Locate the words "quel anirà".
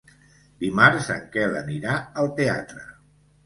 1.37-1.95